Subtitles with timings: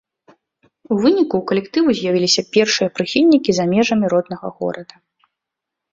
[0.93, 4.95] У выніку у калектыву з'явіліся першыя прыхільнікі за межамі роднага горада.